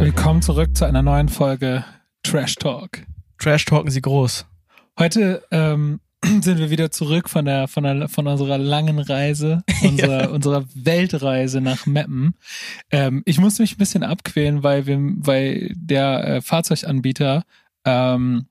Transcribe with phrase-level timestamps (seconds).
[0.00, 1.84] Willkommen zurück zu einer neuen Folge
[2.22, 3.02] Trash Talk.
[3.38, 4.46] Trash talken Sie groß.
[4.98, 10.22] Heute ähm, sind wir wieder zurück von der von der von unserer langen Reise, unserer,
[10.22, 10.28] Ja.
[10.30, 12.32] unserer Weltreise nach Meppen.
[12.90, 17.44] Ähm, ich musste mich ein bisschen abquälen, weil wir, weil der äh, Fahrzeuganbieter
[17.84, 18.46] ähm,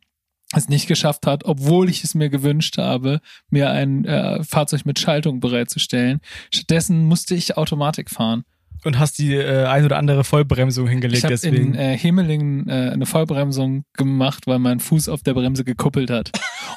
[0.54, 5.00] es nicht geschafft hat, obwohl ich es mir gewünscht habe, mir ein äh, Fahrzeug mit
[5.00, 6.22] Schaltung bereitzustellen.
[6.54, 8.44] Stattdessen musste ich Automatik fahren.
[8.84, 12.92] Und hast die äh, ein oder andere Vollbremsung hingelegt Ich habe in äh, Hemelingen äh,
[12.94, 16.32] eine Vollbremsung gemacht, weil mein Fuß auf der Bremse gekuppelt hat.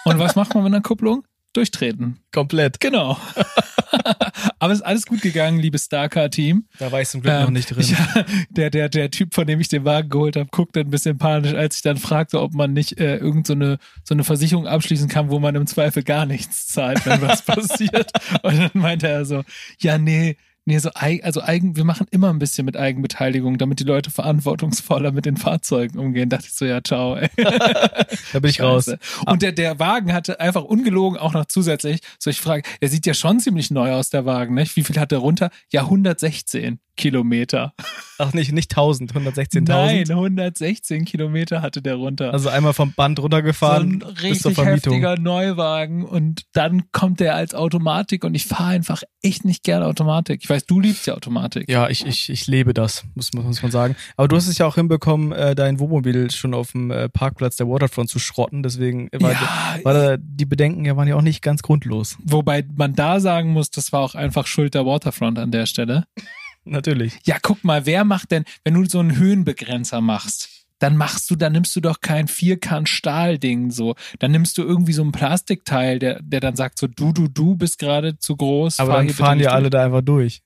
[0.05, 1.25] Und was macht man mit einer Kupplung?
[1.53, 2.19] Durchtreten.
[2.33, 2.81] Komplett.
[2.81, 3.19] Genau.
[4.59, 6.67] Aber es ist alles gut gegangen, liebes Starcar-Team.
[6.79, 7.81] Da war ich zum Glück noch Ähm, nicht drin.
[7.81, 7.95] Ich,
[8.51, 11.53] der, der, der Typ, von dem ich den Wagen geholt habe, guckte ein bisschen panisch,
[11.53, 15.09] als ich dann fragte, ob man nicht äh, irgend so eine, so eine Versicherung abschließen
[15.09, 18.11] kann, wo man im Zweifel gar nichts zahlt, wenn was passiert.
[18.43, 19.43] Und dann meinte er so,
[19.79, 23.85] ja, nee, nee, so also eigen, wir machen immer ein bisschen mit Eigenbeteiligung, damit die
[23.85, 26.29] Leute verantwortungsvoller mit den Fahrzeugen umgehen.
[26.29, 27.29] Dachte ich so, ja, ciao, ey.
[27.37, 28.91] da bin ich raus.
[29.27, 33.07] Und der, der Wagen hatte einfach ungelogen auch noch zusätzlich, so ich frage, er sieht
[33.07, 34.77] ja schon ziemlich neu aus, der Wagen, nicht?
[34.77, 35.51] Wie viel hat der runter?
[35.71, 37.73] Ja, 116 Kilometer.
[38.19, 39.63] Ach nicht, nicht 1000, 116.000.
[39.67, 42.33] Nein, 116 Kilometer hatte der runter.
[42.33, 47.21] Also einmal vom Band runtergefahren so ein bis zur richtig heftiger Neuwagen und dann kommt
[47.21, 50.41] der als Automatik und ich fahre einfach echt nicht gerne Automatik.
[50.43, 51.69] Ich weiß, du liebst ja Automatik.
[51.69, 53.97] Ja, ich, ich, ich lebe das, muss, man- muss man sagen.
[54.17, 57.57] Aber du hast es ja auch hinbekommen, äh, dein Wohnmobil schon auf dem äh, Parkplatz
[57.57, 58.63] der Waterfront zu schrotten.
[58.63, 62.17] Deswegen war, Ja, war da, die Bedenken ja waren ja auch nicht ganz grundlos.
[62.23, 66.05] wobei man da sagen muss, das war auch einfach Schuld der Waterfront an der Stelle.
[66.65, 67.19] Natürlich.
[67.25, 71.37] Ja, guck mal, wer macht denn, wenn du so einen Höhenbegrenzer machst, dann machst du,
[71.37, 73.95] dann nimmst du doch kein Vierkant-Stahl-Ding so.
[74.19, 77.55] Dann nimmst du irgendwie so ein Plastikteil, der, der dann sagt so, du, du, du
[77.55, 78.81] bist gerade zu groß.
[78.81, 79.71] Aber dann fahren ja alle durch.
[79.71, 80.43] da einfach durch.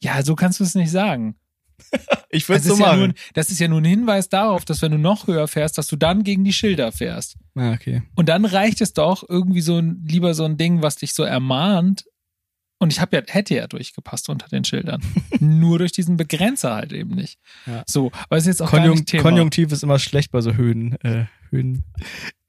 [0.00, 1.36] Ja, so kannst du es nicht sagen.
[2.34, 2.98] Ich würde Das so ist, ja machen.
[3.00, 5.86] nur, das ist ja nur ein Hinweis darauf, dass wenn du noch höher fährst, dass
[5.88, 7.36] du dann gegen die Schilder fährst.
[7.56, 8.02] ah, okay.
[8.14, 11.24] Und dann reicht es doch irgendwie so ein, lieber so ein Ding, was dich so
[11.24, 12.06] ermahnt.
[12.82, 15.00] Und ich hab ja, hätte ja durchgepasst unter den Schildern.
[15.38, 17.38] Nur durch diesen Begrenzer halt eben nicht.
[17.64, 17.84] Ja.
[17.86, 19.22] So, aber es ist jetzt auch gar Konjunk nicht Thema.
[19.22, 21.84] Konjunktiv ist immer schlecht bei so Höhen, äh, Höhenmessungen.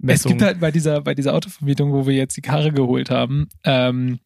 [0.08, 3.48] Es gibt halt bei dieser, bei dieser Autovermietung, wo wir jetzt die Karre geholt haben,
[3.64, 4.22] ähm,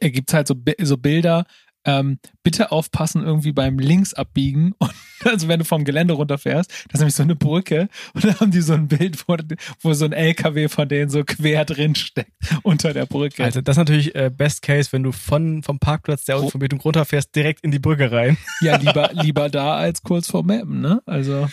[0.00, 1.44] gibt es halt so, so Bilder,
[1.84, 2.18] ähm,
[2.50, 4.74] bitte aufpassen irgendwie beim Links abbiegen.
[4.80, 4.92] Und
[5.24, 8.50] also wenn du vom Gelände runterfährst, das ist nämlich so eine Brücke und da haben
[8.50, 9.36] die so ein Bild, wo,
[9.82, 13.44] wo so ein LKW von denen so quer drin steckt unter der Brücke.
[13.44, 17.36] Also das ist natürlich äh, Best Case, wenn du von vom Parkplatz der Autovermietung runterfährst,
[17.36, 18.38] direkt in die Brücke rein.
[18.62, 21.02] ja, lieber, lieber da als kurz vor Mappen, ne?
[21.04, 21.50] Also,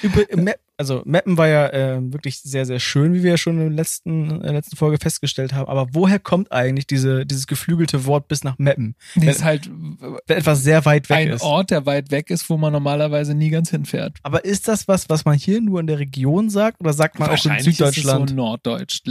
[0.00, 3.54] Über, Map, also Mappen war ja äh, wirklich sehr, sehr schön, wie wir ja schon
[3.54, 5.68] in der letzten, der letzten Folge festgestellt haben.
[5.68, 8.94] Aber woher kommt eigentlich diese, dieses geflügelte Wort bis nach Mappen?
[9.16, 9.68] das ist halt
[10.26, 11.42] etwas sehr weit weg ein ist.
[11.42, 14.18] Ort, der weit weg ist, wo man normalerweise nie ganz hinfährt.
[14.22, 17.30] Aber ist das was, was man hier nur in der Region sagt oder sagt man
[17.30, 18.24] auch in Süddeutschland?
[18.24, 19.02] Ist es so Norddeutsch.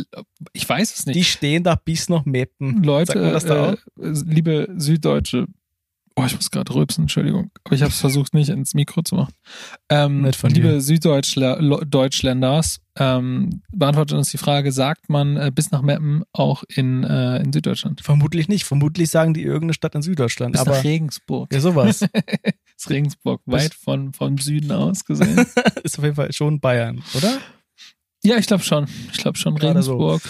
[0.54, 1.16] Ich weiß es nicht.
[1.16, 2.84] die stehen da bis nach Mappen.
[2.84, 3.78] Leute, sagt man das da äh, auch?
[3.98, 5.48] liebe Süddeutsche,
[6.18, 9.16] oh, ich muss gerade rülpsen, Entschuldigung, aber ich habe es versucht, nicht ins Mikro zu
[9.16, 9.34] machen.
[9.90, 10.82] Ähm, Nett von liebe dir.
[10.82, 17.38] Süddeutschländers, ähm, beantwortet uns die Frage, sagt man äh, bis nach Meppen auch in, äh,
[17.38, 18.02] in Süddeutschland?
[18.02, 18.66] Vermutlich nicht.
[18.66, 20.54] Vermutlich sagen die irgendeine Stadt in Süddeutschland.
[20.54, 21.54] Bis aber nach Regensburg.
[21.54, 22.02] ja, sowas.
[22.78, 25.46] ist Regensburg weit von, vom Süden aus gesehen?
[25.84, 27.38] ist auf jeden Fall schon Bayern, oder?
[28.24, 28.88] ja, ich glaube schon.
[29.12, 29.94] Ich glaube schon Gerade so.
[29.94, 30.22] Regensburg.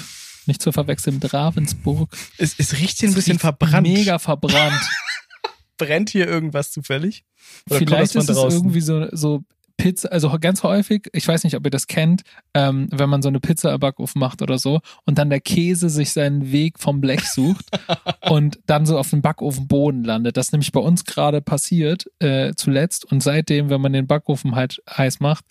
[0.46, 2.10] Nicht zu verwechseln mit Ravensburg.
[2.38, 3.86] Es, es riecht hier ein Es bisschen verbrannt.
[3.86, 4.82] Mega verbrannt.
[5.78, 7.24] Brennt hier irgendwas zufällig?
[7.70, 9.44] Oder Vielleicht ist es irgendwie so, so
[9.78, 12.24] Pizza, also ganz häufig, ich weiß nicht, ob ihr das kennt,
[12.56, 15.90] ähm, wenn man so eine Pizza im Backofen macht oder so und dann der Käse
[15.90, 17.66] sich seinen Weg vom Blech sucht
[18.30, 20.36] und dann so auf dem Backofenboden landet.
[20.36, 24.56] Das ist nämlich bei uns gerade passiert, äh, zuletzt und seitdem, wenn man den Backofen
[24.56, 25.46] halt heiß macht,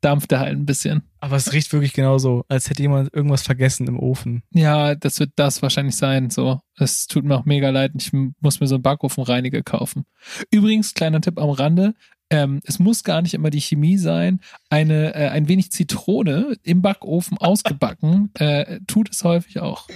[0.00, 1.02] dampft er halt ein bisschen.
[1.20, 4.42] Aber es riecht wirklich genauso, als hätte jemand irgendwas vergessen im Ofen.
[4.52, 6.30] Ja, das wird das wahrscheinlich sein.
[6.30, 7.92] So, es tut mir auch mega leid.
[7.96, 10.04] Ich muss mir so einen Backofenreiniger kaufen.
[10.50, 11.94] Übrigens, kleiner Tipp am Rande.
[12.30, 14.40] Ähm, es muss gar nicht immer die Chemie sein.
[14.68, 19.88] Eine, äh, ein wenig Zitrone im Backofen ausgebacken äh, tut es häufig auch.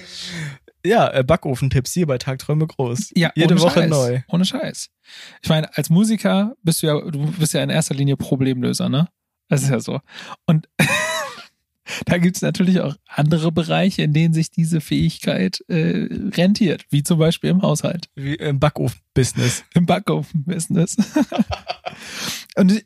[0.84, 3.12] Ja, äh, Backofentipps hier bei Tagträume groß.
[3.14, 4.20] Ja, Jede Woche Scheiß, neu.
[4.28, 4.88] Ohne Scheiß.
[5.42, 9.08] Ich meine, als Musiker bist du ja, du bist ja in erster Linie Problemlöser, ne?
[9.48, 10.00] Das ist ja so.
[10.46, 10.68] Und
[12.06, 17.02] da gibt es natürlich auch andere Bereiche, in denen sich diese Fähigkeit äh, rentiert, wie
[17.02, 19.64] zum Beispiel im Haushalt, Wie im Backofen-Business.
[19.74, 20.96] im Backofen-Business.
[22.56, 22.84] Und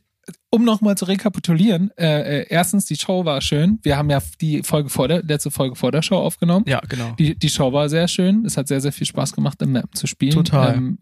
[0.51, 3.79] um nochmal zu rekapitulieren, äh, äh, erstens, die Show war schön.
[3.83, 6.65] Wir haben ja die Folge vor der, letzte Folge vor der Show aufgenommen.
[6.67, 7.13] Ja, genau.
[7.19, 8.45] Die, die Show war sehr schön.
[8.45, 10.33] Es hat sehr, sehr viel Spaß gemacht, im Mappen zu spielen.
[10.33, 10.77] Total.
[10.77, 10.99] Ähm,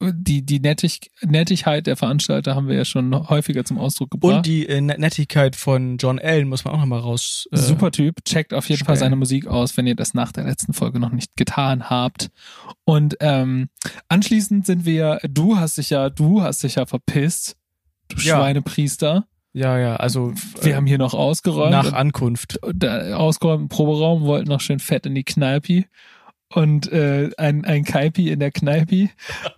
[0.00, 4.36] die, die Nettig, Nettigkeit der Veranstalter haben wir ja schon häufiger zum Ausdruck gebracht.
[4.36, 7.48] Und die äh, Nettigkeit von John Allen muss man auch nochmal raus.
[7.52, 8.24] Äh, Super Typ.
[8.24, 8.86] Checkt auf jeden stellen.
[8.86, 12.28] Fall seine Musik aus, wenn ihr das nach der letzten Folge noch nicht getan habt.
[12.84, 13.68] Und ähm,
[14.08, 17.56] anschließend sind wir, du hast dich ja, du hast dich ja verpisst,
[18.08, 18.36] du ja.
[18.36, 19.26] Schweinepriester.
[19.52, 20.34] Ja, ja, also.
[20.60, 21.70] Wir äh, haben hier noch ausgeräumt.
[21.70, 22.62] Nach Ankunft.
[22.62, 25.86] Ausgeräumt im Proberaum, wollten noch schön fett in die Kneipe
[26.52, 29.10] und äh, ein, ein Kaipi in der Kneipi.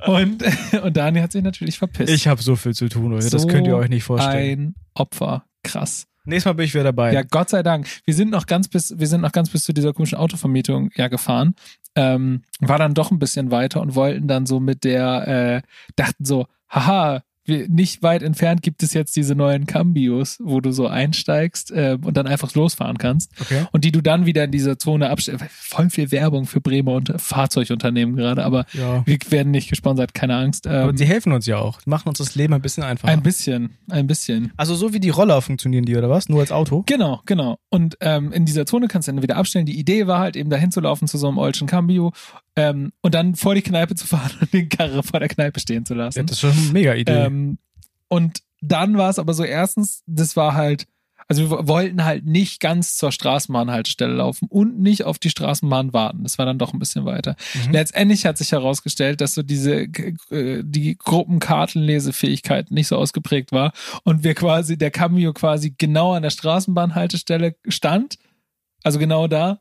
[0.07, 0.43] Und,
[0.83, 2.13] und Dani hat sich natürlich verpisst.
[2.13, 3.31] Ich habe so viel zu tun, Leute.
[3.31, 4.61] Das könnt ihr euch nicht vorstellen.
[4.61, 5.45] Ein Opfer.
[5.63, 6.07] Krass.
[6.25, 7.13] Nächstes Mal bin ich wieder dabei.
[7.13, 7.87] Ja, Gott sei Dank.
[8.05, 11.09] Wir sind noch ganz bis, wir sind noch ganz bis zu dieser komischen Autovermietung ja
[11.09, 11.55] gefahren.
[11.95, 15.63] Ähm, war dann doch ein bisschen weiter und wollten dann so mit der, äh,
[15.97, 20.87] dachten so, haha, nicht weit entfernt gibt es jetzt diese neuen Cambios, wo du so
[20.87, 23.33] einsteigst äh, und dann einfach losfahren kannst.
[23.41, 23.67] Okay.
[23.73, 25.45] Und die du dann wieder in dieser Zone abstellst.
[25.51, 29.05] Voll viel Werbung für Bremer und Fahrzeugunternehmen gerade, aber ja.
[29.07, 30.67] wir werden nicht gesponsert, keine Angst.
[30.67, 31.81] Ähm, aber sie helfen uns ja auch.
[31.83, 33.13] Die machen uns das Leben ein bisschen einfacher.
[33.13, 34.53] Ein bisschen, ein bisschen.
[34.57, 36.29] Also so wie die Roller funktionieren die, oder was?
[36.29, 36.85] Nur als Auto?
[36.87, 37.59] Genau, genau.
[37.71, 39.67] Und ähm, in dieser Zone kannst du dann wieder abstellen.
[39.67, 42.13] Die Idee war halt eben dahin zu laufen zu so einem Olschen Cambio
[42.59, 45.87] ähm, und dann vor die Kneipe zu fahren und den Karre vor der Kneipe stehen
[45.87, 46.19] zu lassen.
[46.19, 47.13] Ja, das ist schon eine mega Idee.
[47.13, 47.59] Ähm,
[48.09, 50.87] und dann war es aber so, erstens, das war halt,
[51.29, 56.23] also wir wollten halt nicht ganz zur Straßenbahnhaltestelle laufen und nicht auf die Straßenbahn warten.
[56.25, 57.37] Das war dann doch ein bisschen weiter.
[57.67, 57.73] Mhm.
[57.73, 63.73] Letztendlich hat sich herausgestellt, dass so diese äh, die Gruppenkartenlesefähigkeit nicht so ausgeprägt war
[64.05, 68.19] und wir quasi der Cameo quasi genau an der Straßenbahnhaltestelle stand,
[68.83, 69.61] also genau da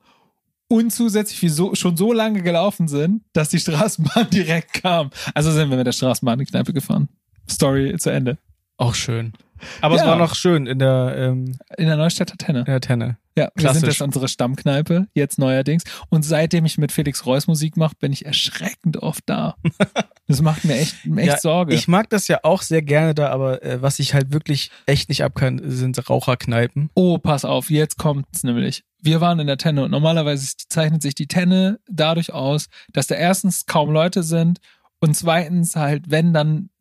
[0.67, 5.11] und zusätzlich wir so, schon so lange gelaufen sind, dass die Straßenbahn direkt kam.
[5.33, 7.09] Also sind wir mit der Straßenbahn in die Kneipe gefahren.
[7.49, 8.37] Story zu Ende.
[8.77, 9.33] Auch schön.
[9.81, 10.01] Aber ja.
[10.01, 12.59] es war noch schön in der ähm, in der Neustädter Tenne.
[12.59, 13.17] In der Tenne.
[13.37, 15.83] Ja, wir sind jetzt unsere Stammkneipe, jetzt neuerdings.
[16.09, 19.55] Und seitdem ich mit Felix Reus Musik mache, bin ich erschreckend oft da.
[20.29, 21.73] Das macht mir echt, echt ja, Sorge.
[21.73, 25.07] Ich mag das ja auch sehr gerne da, aber äh, was ich halt wirklich echt
[25.07, 26.89] nicht abkann, sind Raucherkneipen.
[26.95, 28.83] Oh, pass auf, jetzt kommt's nämlich.
[29.01, 33.15] Wir waren in der Tenne und normalerweise zeichnet sich die Tenne dadurch aus, dass da
[33.15, 34.59] erstens kaum Leute sind
[34.99, 36.71] und zweitens halt, wenn dann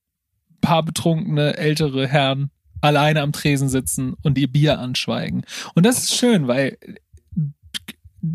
[0.60, 2.50] paar betrunkene ältere Herren
[2.86, 5.42] alleine am Tresen sitzen und ihr Bier anschweigen.
[5.74, 6.78] Und das ist schön, weil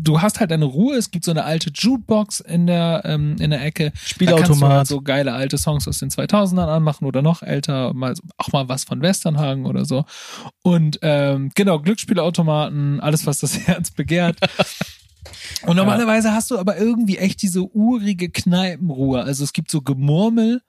[0.00, 0.96] du hast halt deine Ruhe.
[0.96, 3.92] Es gibt so eine alte Jukebox in der in der Ecke.
[3.94, 4.42] Spielautomat.
[4.42, 7.92] Da kannst du halt so geile alte Songs aus den 2000ern anmachen oder noch älter,
[7.94, 10.04] mal auch mal was von Westernhagen oder so.
[10.62, 14.38] Und ähm, genau Glücksspielautomaten, alles was das Herz begehrt.
[15.66, 19.22] Und normalerweise hast du aber irgendwie echt diese urige Kneipenruhe.
[19.22, 20.62] Also es gibt so Gemurmel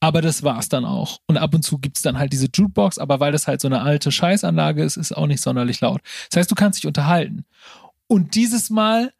[0.00, 1.20] aber das war's dann auch.
[1.26, 3.82] Und ab und zu gibt's dann halt diese Jukebox, aber weil das halt so eine
[3.82, 6.00] alte Scheißanlage ist, ist auch nicht sonderlich laut.
[6.30, 7.44] Das heißt, du kannst dich unterhalten.
[8.06, 9.12] Und dieses Mal,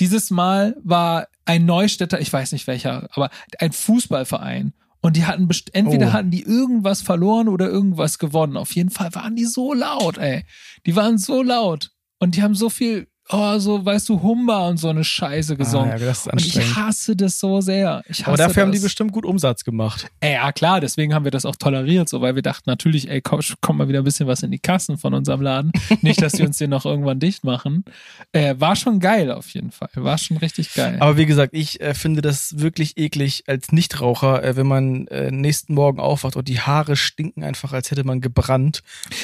[0.00, 4.72] dieses Mal war ein Neustädter, ich weiß nicht welcher, aber ein Fußballverein.
[5.00, 6.12] Und die hatten entweder oh.
[6.12, 8.56] hatten die irgendwas verloren oder irgendwas gewonnen.
[8.56, 10.44] Auf jeden Fall waren die so laut, ey.
[10.86, 11.90] Die waren so laut.
[12.18, 15.90] Und die haben so viel oh, so, weißt du, Humba und so eine Scheiße gesungen.
[15.90, 18.02] Ah, ja, das ist und ich hasse das so sehr.
[18.24, 18.56] Aber dafür das.
[18.56, 20.10] haben die bestimmt gut Umsatz gemacht.
[20.20, 23.20] Ey, ja, klar, deswegen haben wir das auch toleriert, so, weil wir dachten natürlich, ey,
[23.20, 25.72] komm, kommt mal wieder ein bisschen was in die Kassen von unserem Laden.
[26.02, 27.84] Nicht, dass die uns den noch irgendwann dicht machen.
[28.32, 29.90] Äh, war schon geil auf jeden Fall.
[29.94, 30.96] War schon richtig geil.
[31.00, 35.30] Aber wie gesagt, ich äh, finde das wirklich eklig als Nichtraucher, äh, wenn man äh,
[35.30, 38.82] nächsten Morgen aufwacht und die Haare stinken einfach, als hätte man gebrannt.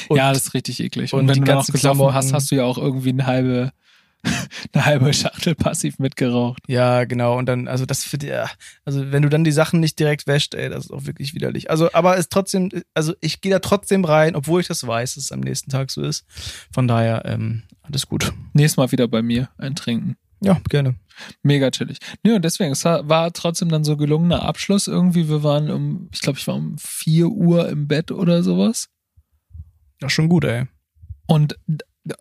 [0.09, 1.13] Und, ja, das ist richtig eklig.
[1.13, 3.73] Und, und wenn du dann auch gesoffen hast, hast du ja auch irgendwie eine halbe
[4.73, 6.63] eine halbe Schachtel passiv mitgeraucht.
[6.67, 7.39] Ja, genau.
[7.39, 8.33] Und dann, also das für die,
[8.85, 11.71] also wenn du dann die Sachen nicht direkt wäscht, ey, das ist auch wirklich widerlich.
[11.71, 15.25] Also, aber es trotzdem, also ich gehe da trotzdem rein, obwohl ich das weiß, dass
[15.25, 16.25] es am nächsten Tag so ist.
[16.73, 18.33] Von daher, ähm, alles gut.
[18.53, 20.17] Nächstes Mal wieder bei mir ein Trinken.
[20.41, 20.97] Ja, gerne.
[21.43, 21.99] Mega chillig.
[22.23, 25.29] Nö, und deswegen, es war trotzdem dann so gelungener Abschluss irgendwie.
[25.29, 28.89] Wir waren um, ich glaube, ich war um vier Uhr im Bett oder sowas.
[30.01, 30.67] Ja, schon gut, ey.
[31.27, 31.59] Und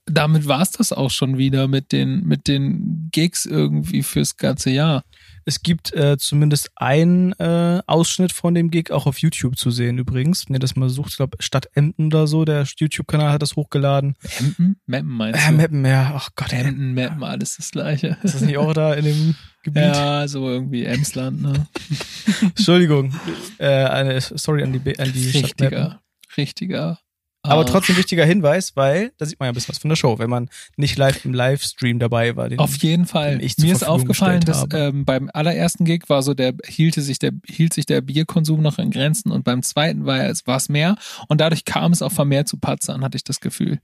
[0.06, 4.70] damit war es das auch schon wieder mit den, mit den Gigs irgendwie fürs ganze
[4.70, 5.04] Jahr.
[5.46, 9.98] Es gibt äh, zumindest einen äh, Ausschnitt von dem Gig auch auf YouTube zu sehen
[9.98, 10.48] übrigens.
[10.48, 13.56] Wenn ihr das mal sucht, ich glaube Stadt Emden oder so, der YouTube-Kanal hat das
[13.56, 14.16] hochgeladen.
[14.40, 14.76] Emden?
[14.86, 15.48] Mappen meinst du?
[15.48, 16.12] Äh, Mappen, ja.
[16.16, 16.52] Ach Gott.
[16.52, 18.18] Emden, Mappen, alles das gleiche.
[18.24, 19.84] Ist das nicht auch da in dem Gebiet?
[19.84, 21.68] Ja, so irgendwie Emsland, ne?
[22.42, 23.14] Entschuldigung.
[23.58, 26.02] Äh, eine, sorry an die, an die Richtiger,
[26.36, 27.00] richtiger
[27.48, 30.20] aber trotzdem wichtiger Hinweis, weil da sieht man ja ein bisschen was von der Show,
[30.20, 32.50] wenn man nicht live im Livestream dabei war.
[32.50, 33.38] Den, Auf jeden Fall.
[33.38, 37.74] Mir ist aufgefallen, dass ähm, beim allerersten Gig war so der hielte sich der hielt
[37.74, 40.96] sich der Bierkonsum noch in Grenzen und beim zweiten war es war es mehr
[41.28, 43.80] und dadurch kam es auch vermehrt zu Patzern, hatte ich das Gefühl.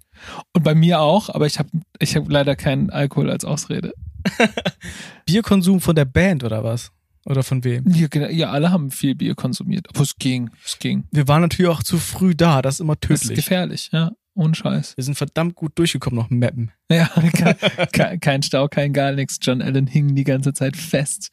[0.54, 3.94] Und bei mir auch, aber ich habe ich habe leider keinen Alkohol als Ausrede.
[5.26, 6.92] Bierkonsum von der Band oder was?
[7.26, 7.86] Oder von wem?
[7.90, 9.88] Ja, genau, ja, alle haben viel Bier konsumiert.
[9.90, 11.06] Aber es ging, es ging.
[11.12, 13.38] Wir waren natürlich auch zu früh da, das ist immer Das ist tödlich.
[13.38, 14.12] gefährlich, ja.
[14.36, 14.98] Ohne Scheiß.
[14.98, 16.72] Wir sind verdammt gut durchgekommen noch Mappen.
[16.90, 17.56] Ja, kein,
[17.92, 19.38] kein, kein Stau, kein gar nichts.
[19.40, 21.30] John Allen hing die ganze Zeit fest.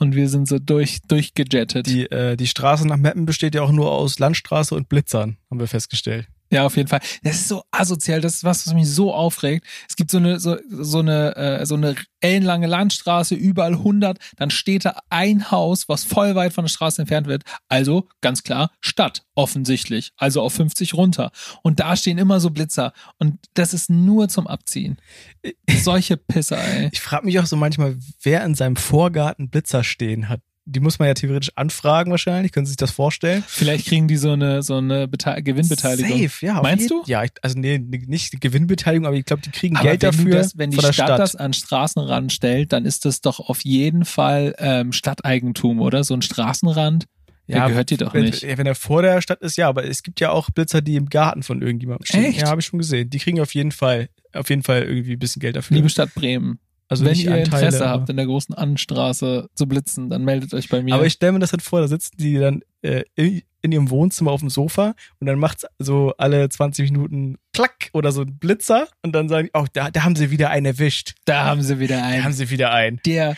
[0.00, 1.86] Und wir sind so durch, durchgejettet.
[1.86, 5.60] Die, äh, die Straße nach Mappen besteht ja auch nur aus Landstraße und Blitzern, haben
[5.60, 6.26] wir festgestellt.
[6.54, 7.00] Ja, auf jeden Fall.
[7.24, 8.20] Das ist so asozial.
[8.20, 9.66] Das ist was, was mich so aufregt.
[9.88, 14.18] Es gibt so eine, so, so eine, äh, so eine ellenlange Landstraße, überall 100.
[14.36, 17.42] Dann steht da ein Haus, was voll weit von der Straße entfernt wird.
[17.68, 20.12] Also, ganz klar, Stadt, offensichtlich.
[20.16, 21.32] Also auf 50 runter.
[21.64, 22.92] Und da stehen immer so Blitzer.
[23.18, 24.98] Und das ist nur zum Abziehen.
[25.68, 26.88] Solche Pisser, ey.
[26.92, 30.40] Ich frage mich auch so manchmal, wer in seinem Vorgarten Blitzer stehen hat.
[30.66, 32.52] Die muss man ja theoretisch anfragen wahrscheinlich.
[32.52, 33.44] Können Sie sich das vorstellen?
[33.46, 36.22] Vielleicht kriegen die so eine, so eine Bete Gewinnbeteiligung.
[36.22, 36.62] Safe, ja.
[36.62, 37.02] Meinst du?
[37.06, 40.34] Ja, ich, also nee, nicht Gewinnbeteiligung, aber ich glaube, die kriegen Aber Geld wenn dafür
[40.36, 41.18] das, wenn die Stadt, Stadt.
[41.18, 46.02] das an Straßenrand stellt, dann ist das doch auf jeden Fall ähm, Stadteigentum, oder?
[46.02, 47.06] So ein Straßenrand,
[47.48, 48.42] der gehört dir doch wenn, nicht.
[48.42, 51.10] Wenn er vor der Stadt ist, ja, aber es gibt ja auch Blitzer, die im
[51.10, 52.24] Garten von irgendjemandem stehen.
[52.24, 52.40] Echt?
[52.40, 53.10] Ja, habe ich schon gesehen.
[53.10, 55.76] Die kriegen auf jeden Fall, auf jeden Fall irgendwie ein bisschen Geld dafür.
[55.76, 56.58] Liebe Stadt Bremen,
[57.02, 60.68] also wenn ihr Anteile, Interesse habt, in der großen Annenstraße zu blitzen, dann meldet euch
[60.68, 60.94] bei mir.
[60.94, 63.90] Aber ich stelle mir das halt vor, da sitzen die dann äh, in, in ihrem
[63.90, 68.38] Wohnzimmer auf dem Sofa und dann macht's so alle 20 Minuten klack oder so ein
[68.38, 71.14] Blitzer und dann sagen, die, oh, da, da haben sie wieder einen erwischt.
[71.24, 72.32] da haben sie wieder Da haben einen.
[72.34, 73.00] sie wieder einen.
[73.06, 73.36] Der,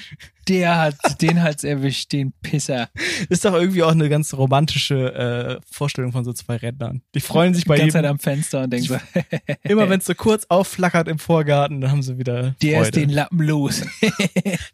[0.48, 2.88] der hat, den hat's erwischt, den Pisser.
[3.28, 7.02] Ist doch irgendwie auch eine ganz romantische äh, Vorstellung von so zwei Rentnern.
[7.14, 8.96] Die freuen sich Die bei ganze Zeit jedem, am Fenster und denkt so,
[9.62, 12.88] immer wenn es so kurz aufflackert im Vorgarten, dann haben sie wieder der Freude.
[12.88, 13.82] ist den Lappen los.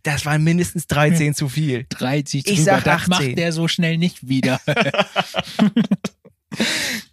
[0.03, 1.87] Das waren mindestens 13 zu viel.
[1.89, 3.11] 30 Ich drüber, sag das 18.
[3.11, 4.61] macht der so schnell nicht wieder.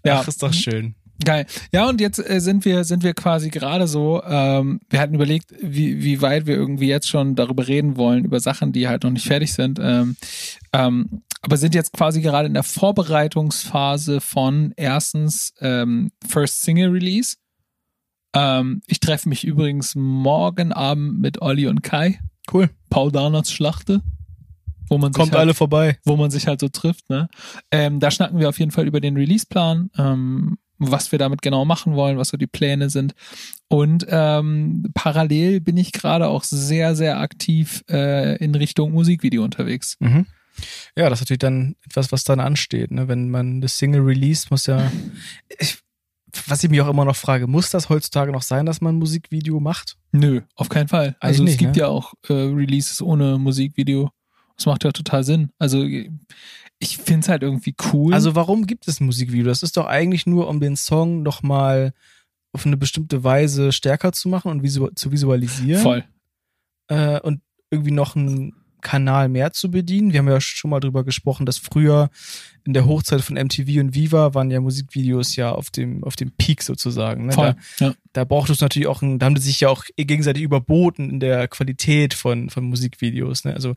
[0.03, 0.95] ja, Ach, ist doch schön.
[1.23, 1.45] Geil.
[1.73, 4.23] Ja, und jetzt äh, sind wir sind wir quasi gerade so.
[4.23, 8.39] Ähm, wir hatten überlegt, wie wie weit wir irgendwie jetzt schon darüber reden wollen über
[8.39, 9.79] Sachen, die halt noch nicht fertig sind.
[9.81, 10.15] Ähm,
[10.71, 17.37] ähm, aber sind jetzt quasi gerade in der Vorbereitungsphase von erstens ähm, First Single Release.
[18.33, 22.19] Ähm, ich treffe mich übrigens morgen Abend mit Olli und Kai.
[22.51, 22.69] Cool.
[22.89, 24.01] Paul Darners Schlachte.
[24.89, 25.97] Wo man sich Kommt halt, alle vorbei.
[26.03, 27.09] wo man sich halt so trifft.
[27.09, 27.29] Ne?
[27.71, 31.65] Ähm, da schnacken wir auf jeden Fall über den Release-Plan, ähm, was wir damit genau
[31.65, 33.13] machen wollen, was so die Pläne sind.
[33.67, 39.97] Und ähm, parallel bin ich gerade auch sehr, sehr aktiv äh, in Richtung Musikvideo unterwegs.
[39.99, 40.25] Mhm.
[40.95, 42.91] Ja, das ist natürlich dann etwas, was dann ansteht.
[42.91, 43.07] Ne?
[43.07, 44.91] Wenn man das Single release, muss ja.
[45.59, 45.77] Ich,
[46.47, 48.99] was ich mich auch immer noch frage, muss das heutzutage noch sein, dass man ein
[48.99, 49.97] Musikvideo macht?
[50.11, 51.15] Nö, auf keinen Fall.
[51.19, 51.81] Also Eigentlich es nicht, gibt ne?
[51.81, 54.11] ja auch äh, Releases ohne Musikvideo.
[54.55, 55.49] Das macht ja total Sinn.
[55.57, 55.87] Also
[56.79, 58.13] ich finde es halt irgendwie cool.
[58.13, 59.45] Also warum gibt es ein Musikvideo?
[59.45, 61.93] Das ist doch eigentlich nur, um den Song nochmal
[62.53, 65.81] auf eine bestimmte Weise stärker zu machen und visu zu visualisieren.
[65.81, 66.03] voll.
[66.87, 70.13] Äh, und irgendwie noch einen Kanal mehr zu bedienen.
[70.13, 72.09] Wir haben ja schon mal drüber gesprochen, dass früher
[72.63, 76.31] in der Hochzeit von MTV und Viva waren ja Musikvideos ja auf dem, auf dem
[76.31, 77.25] Peak sozusagen.
[77.27, 77.33] Ne?
[77.33, 77.55] Voll.
[77.77, 77.93] Da, Ja.
[78.13, 81.19] da braucht es natürlich auch, ein, da haben die sich ja auch gegenseitig überboten in
[81.19, 83.43] der Qualität von, von Musikvideos.
[83.43, 83.53] Ne?
[83.53, 83.75] Also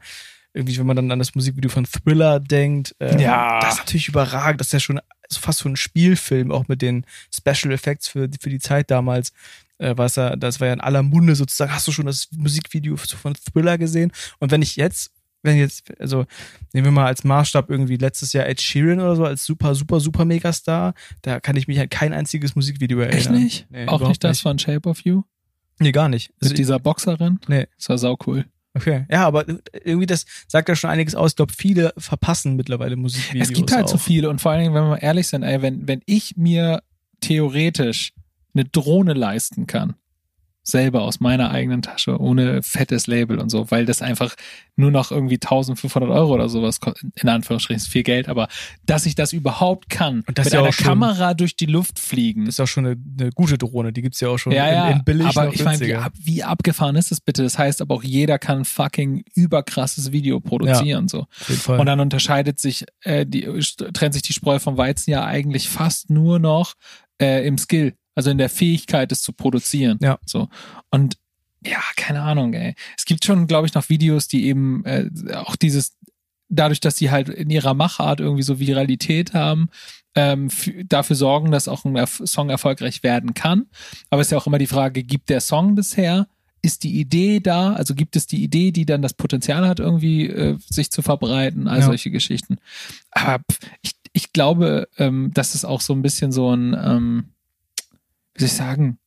[0.54, 3.61] irgendwie, wenn man dann an das Musikvideo von Thriller denkt, ähm, Ja.
[3.61, 4.61] das ist natürlich überragend.
[4.61, 8.28] Das ist ja schon so fast so ein Spielfilm, auch mit den Special Effects für,
[8.40, 9.32] für die Zeit damals.
[9.78, 11.73] Äh, was ja, das war ja in aller Munde sozusagen.
[11.73, 14.12] Hast du schon das Musikvideo von Thriller gesehen?
[14.40, 15.11] Und wenn ich jetzt,
[15.42, 16.26] wenn jetzt, also
[16.75, 20.00] nehmen wir mal als Maßstab irgendwie letztes Jahr Ed Sheeran oder so als super, super,
[20.00, 20.92] super Megastar,
[21.23, 23.18] da kann ich mich an kein einziges Musikvideo erinnern.
[23.18, 23.66] Echt nicht?
[23.71, 25.23] Nee, auch nicht das von Shape of You?
[25.80, 26.28] Nee, gar nicht.
[26.35, 27.40] Mit Also, dieser Boxerin?
[27.49, 27.66] nee.
[27.78, 28.44] Das war sau cool.
[28.75, 29.05] Okay.
[29.11, 29.45] Ja, aber
[29.85, 31.33] irgendwie das sagt ja schon einiges aus.
[31.33, 33.49] Ich glaube, viele verpassen mittlerweile Musikvideos.
[33.49, 33.91] Es gibt halt auch.
[33.91, 36.83] so viele und vor allen Dingen, wenn wir ehrlich sind, ey, wenn, wenn ich mir
[37.21, 38.12] theoretisch
[38.55, 39.95] eine Drohne leisten kann,
[40.62, 44.35] selber aus meiner eigenen Tasche, ohne fettes Label und so, weil das einfach
[44.76, 46.78] nur noch irgendwie 1500 Euro oder sowas,
[47.21, 48.49] in Anführungsstrichen ist viel Geld, aber
[48.87, 51.99] dass ich das überhaupt kann, Und das mit ja einer schon- Kamera durch die Luft
[51.99, 52.47] fliegen.
[52.47, 53.92] Das ist auch schon eine, eine gute Drohne.
[53.92, 56.12] Die gibt's ja auch schon ja, ja, in, in billig aber ich meine, wie, ab,
[56.16, 57.42] wie abgefahren ist das bitte?
[57.42, 61.26] Das heißt aber auch jeder kann fucking überkrasses Video produzieren, so.
[61.49, 61.81] Jeden Fall.
[61.81, 63.42] Und dann unterscheidet sich, äh, die,
[63.92, 66.75] trennt sich die Spreu vom Weizen ja eigentlich fast nur noch
[67.21, 69.99] äh, im Skill, also in der Fähigkeit, es zu produzieren.
[70.02, 70.19] Ja.
[70.26, 70.49] So.
[70.90, 71.16] Und
[71.64, 72.75] ja, keine Ahnung, ey.
[72.97, 75.97] Es gibt schon, glaube ich, noch Videos, die eben äh, auch dieses,
[76.49, 79.69] dadurch, dass sie halt in ihrer Machart irgendwie so Viralität haben,
[80.14, 83.66] ähm, für, dafür sorgen, dass auch ein Erf Song erfolgreich werden kann.
[84.11, 86.26] Aber es ist ja auch immer die Frage, gibt der Song das her?
[86.64, 87.73] Ist die Idee da?
[87.73, 91.66] Also gibt es die Idee, die dann das Potenzial hat, irgendwie äh, sich zu verbreiten?
[91.66, 91.87] All Ja.
[91.87, 92.59] solche Geschichten.
[93.11, 93.42] Aber
[93.83, 97.25] ich, ich glaube, ähm, dass es auch so ein bisschen so ein, ähm,
[98.34, 98.98] wie soll ich sagen,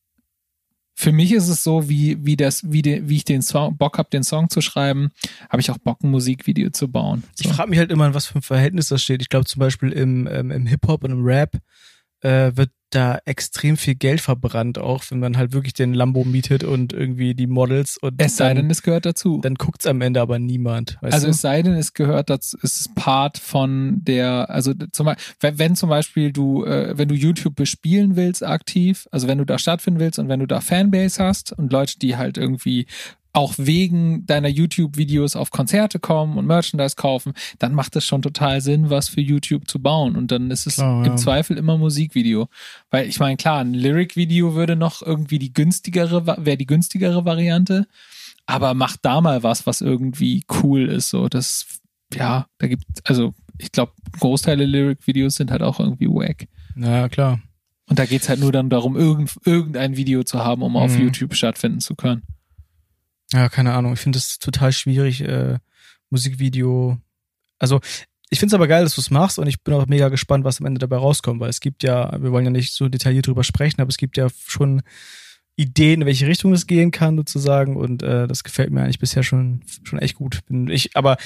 [0.98, 3.98] für mich ist es so, wie, wie, das, wie, de, wie ich den Song, Bock
[3.98, 5.10] habe, den Song zu schreiben,
[5.50, 7.22] habe ich auch Bock, ein Musikvideo zu bauen.
[7.34, 7.48] So.
[7.48, 9.20] Ich frage mich halt immer, in was für ein Verhältnis das steht.
[9.20, 11.58] Ich glaube zum Beispiel im, ähm, im Hip-Hop und im Rap
[12.26, 16.64] äh, wird da extrem viel Geld verbrannt, auch wenn man halt wirklich den Lambo mietet
[16.64, 19.40] und irgendwie die Models und es sei denn, es gehört dazu.
[19.42, 20.98] Dann guckt's am Ende aber niemand.
[21.02, 21.30] also du?
[21.30, 25.58] es sei denn, es gehört dazu, es ist Part von der, also zum Beispiel, wenn,
[25.58, 29.58] wenn zum Beispiel du, äh, wenn du YouTube bespielen willst aktiv, also wenn du da
[29.58, 32.86] stattfinden willst und wenn du da Fanbase hast und Leute, die halt irgendwie
[33.36, 38.62] auch wegen deiner YouTube-Videos auf Konzerte kommen und Merchandise kaufen, dann macht es schon total
[38.62, 40.16] Sinn, was für YouTube zu bauen.
[40.16, 42.48] Und dann ist es klar, im Zweifel immer Musikvideo.
[42.90, 47.86] Weil ich meine, klar, ein Lyric-Video würde noch irgendwie die günstigere, wäre die günstigere Variante.
[48.46, 51.10] Aber mach da mal was, was irgendwie cool ist.
[51.10, 51.66] So, das,
[52.14, 56.48] ja, da gibt, also ich glaube, Großteile Lyric-Videos sind halt auch irgendwie wack.
[56.74, 57.40] Ja, klar.
[57.86, 60.78] Und da geht's halt nur dann darum, irgend, irgendein Video zu haben, um mhm.
[60.78, 62.22] auf YouTube stattfinden zu können.
[63.32, 63.94] Ja, keine Ahnung.
[63.94, 65.58] Ich finde es total schwierig, äh,
[66.10, 66.98] Musikvideo.
[67.58, 67.80] Also,
[68.30, 70.44] ich finde es aber geil, dass du es machst und ich bin auch mega gespannt,
[70.44, 73.26] was am Ende dabei rauskommt, weil es gibt ja, wir wollen ja nicht so detailliert
[73.26, 74.82] drüber sprechen, aber es gibt ja schon
[75.54, 77.76] Ideen, in welche Richtung es gehen kann, sozusagen.
[77.76, 80.44] Und äh, das gefällt mir eigentlich bisher schon, schon echt gut.
[80.46, 81.16] Bin ich, aber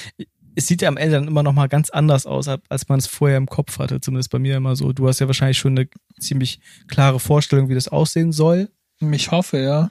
[0.55, 3.07] es sieht ja am Ende dann immer noch mal ganz anders aus, als man es
[3.07, 3.99] vorher im Kopf hatte.
[3.99, 4.93] Zumindest bei mir immer so.
[4.93, 5.89] Du hast ja wahrscheinlich schon eine
[6.19, 8.69] ziemlich klare Vorstellung, wie das aussehen soll.
[8.99, 9.89] Ich hoffe, ja.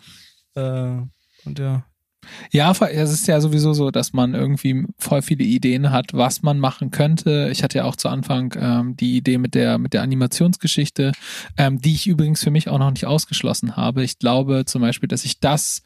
[0.54, 1.02] Äh,
[1.44, 1.84] und ja,
[2.50, 6.58] ja, es ist ja sowieso so, dass man irgendwie voll viele Ideen hat, was man
[6.58, 7.48] machen könnte.
[7.52, 11.12] Ich hatte ja auch zu Anfang ähm, die Idee mit der mit der Animationsgeschichte,
[11.56, 14.02] ähm, die ich übrigens für mich auch noch nicht ausgeschlossen habe.
[14.04, 15.82] Ich glaube zum Beispiel, dass ich das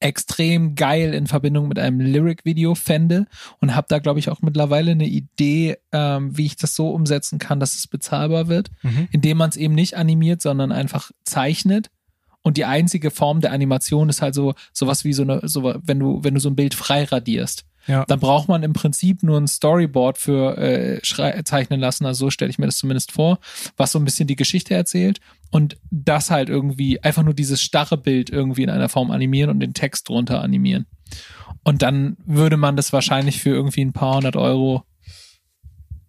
[0.00, 3.26] extrem geil in Verbindung mit einem Lyric-Video fände
[3.60, 7.38] und habe da, glaube ich, auch mittlerweile eine Idee, ähm, wie ich das so umsetzen
[7.38, 9.08] kann, dass es bezahlbar wird, mhm.
[9.10, 11.90] indem man es eben nicht animiert, sondern einfach zeichnet
[12.42, 15.98] und die einzige Form der Animation ist halt so sowas wie so eine, so, wenn
[15.98, 17.64] du, wenn du so ein Bild frei radierst.
[17.86, 18.04] Ja.
[18.04, 21.00] Dann braucht man im Prinzip nur ein Storyboard für äh,
[21.44, 22.04] zeichnen lassen.
[22.04, 23.38] Also so stelle ich mir das zumindest vor,
[23.78, 27.96] was so ein bisschen die Geschichte erzählt und das halt irgendwie einfach nur dieses starre
[27.96, 30.86] Bild irgendwie in einer Form animieren und den Text drunter animieren.
[31.64, 34.84] Und dann würde man das wahrscheinlich für irgendwie ein paar hundert Euro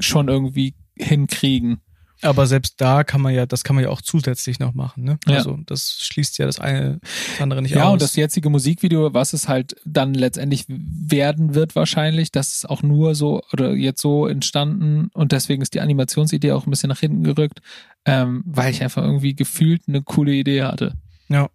[0.01, 1.79] schon irgendwie hinkriegen.
[2.21, 5.19] Aber selbst da kann man ja, das kann man ja auch zusätzlich noch machen, ne?
[5.27, 5.37] Ja.
[5.37, 7.83] Also das schließt ja das eine das andere nicht ja, aus.
[7.83, 12.69] Ja, und das jetzige Musikvideo, was es halt dann letztendlich werden wird wahrscheinlich, das ist
[12.69, 16.89] auch nur so oder jetzt so entstanden und deswegen ist die Animationsidee auch ein bisschen
[16.89, 17.61] nach hinten gerückt,
[18.05, 20.93] ähm, weil ich einfach irgendwie gefühlt eine coole Idee hatte.
[21.29, 21.49] Ja,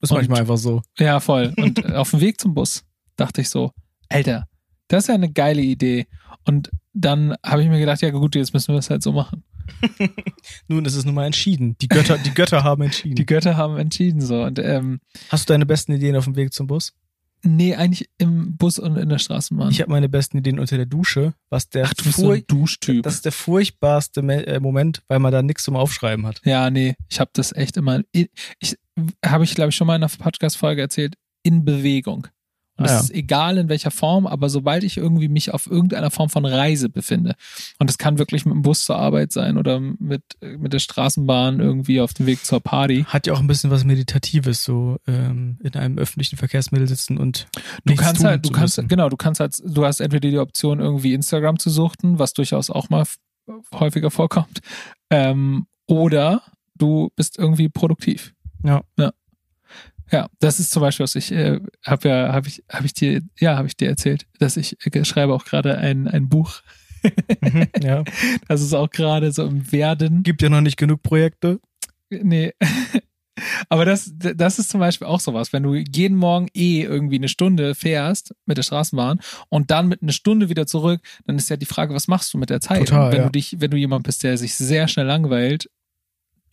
[0.00, 0.82] ist und, manchmal einfach so.
[0.98, 1.52] Ja, voll.
[1.58, 2.84] Und auf dem Weg zum Bus
[3.16, 3.72] dachte ich so,
[4.08, 4.46] Alter,
[4.88, 6.06] das ist ja eine geile Idee.
[6.44, 9.44] Und dann habe ich mir gedacht, ja gut, jetzt müssen wir es halt so machen.
[10.68, 11.76] Nun, es ist nun mal entschieden.
[11.80, 13.16] Die Götter, die Götter haben entschieden.
[13.16, 14.42] Die Götter haben entschieden so.
[14.42, 16.92] Und, ähm, Hast du deine besten Ideen auf dem Weg zum Bus?
[17.42, 19.70] Nee, eigentlich im Bus und in der Straßenbahn.
[19.70, 22.44] Ich habe meine besten Ideen unter der Dusche, was der Ach, du bist so ein
[22.46, 23.02] Duschtyp.
[23.02, 26.42] Das ist der furchtbarste äh, Moment, weil man da nichts zum Aufschreiben hat.
[26.44, 28.02] Ja, nee, ich habe das echt immer.
[28.12, 28.76] Ich,
[29.24, 32.26] habe ich glaube ich schon mal in einer Podcast Folge erzählt, in Bewegung.
[32.80, 33.00] Und es ah, ja.
[33.00, 36.88] ist egal in welcher Form, aber sobald ich irgendwie mich auf irgendeiner Form von Reise
[36.88, 37.34] befinde,
[37.78, 41.60] und das kann wirklich mit dem Bus zur Arbeit sein oder mit, mit der Straßenbahn
[41.60, 43.04] irgendwie auf dem Weg zur Party.
[43.06, 47.48] Hat ja auch ein bisschen was Meditatives, so ähm, in einem öffentlichen Verkehrsmittel sitzen und
[47.84, 48.88] du kannst halt, du kannst, müssen.
[48.88, 52.70] genau, du kannst halt, du hast entweder die Option, irgendwie Instagram zu suchten, was durchaus
[52.70, 53.04] auch mal
[53.74, 54.60] häufiger vorkommt,
[55.10, 56.40] ähm, oder
[56.78, 58.32] du bist irgendwie produktiv.
[58.64, 58.82] Ja.
[58.98, 59.12] Ja.
[60.12, 63.22] Ja, das ist zum Beispiel, was ich äh, habe ja, habe ich, habe ich dir,
[63.38, 66.62] ja, habe ich dir erzählt, dass ich äh, schreibe auch gerade ein, ein Buch.
[67.40, 68.04] mhm, ja.
[68.48, 70.22] Das ist auch gerade so im Werden.
[70.22, 71.60] Gibt ja noch nicht genug Projekte.
[72.10, 72.52] Nee.
[73.68, 77.28] Aber das, das ist zum Beispiel auch sowas, wenn du jeden Morgen eh irgendwie eine
[77.28, 81.56] Stunde fährst mit der Straßenbahn und dann mit einer Stunde wieder zurück, dann ist ja
[81.56, 82.88] die Frage, was machst du mit der Zeit?
[82.88, 83.24] Total, wenn ja.
[83.24, 85.70] du dich, wenn du jemand bist, der sich sehr schnell langweilt,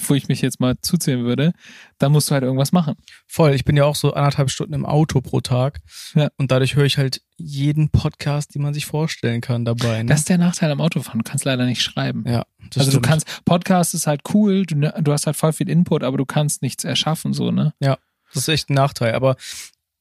[0.06, 1.54] wo ich mich jetzt mal zuzählen würde,
[1.98, 2.96] dann musst du halt irgendwas machen.
[3.26, 5.80] Voll, ich bin ja auch so anderthalb Stunden im Auto pro Tag.
[6.14, 6.30] Ja.
[6.38, 10.04] Und dadurch höre ich halt jeden Podcast, den man sich vorstellen kann dabei.
[10.04, 10.10] Ne?
[10.10, 11.20] Das ist der Nachteil am Autofahren.
[11.20, 12.24] Du kannst leider nicht schreiben.
[12.28, 12.46] Ja.
[12.76, 12.94] also stimmt.
[12.94, 16.18] du kannst, Podcast ist halt cool, du, ne, du hast halt voll viel Input, aber
[16.18, 17.74] du kannst nichts erschaffen, so, ne?
[17.80, 17.98] Ja.
[18.34, 19.38] Das ist echt ein Nachteil, aber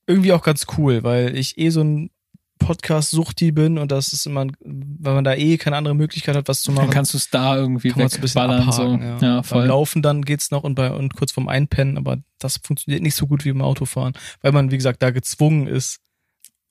[0.07, 2.11] irgendwie auch ganz cool, weil ich eh so ein
[2.67, 6.63] Podcast-Suchti bin und das ist immer, weil man da eh keine andere Möglichkeit hat, was
[6.63, 6.87] zu machen.
[6.87, 8.73] Dann kannst du es da irgendwie wegballern.
[8.73, 8.97] So.
[8.97, 9.19] Ja.
[9.19, 9.61] ja, voll.
[9.61, 13.15] Beim Laufen dann geht's noch und bei und kurz vorm Einpennen, aber das funktioniert nicht
[13.15, 16.01] so gut wie im Autofahren, weil man, wie gesagt, da gezwungen ist,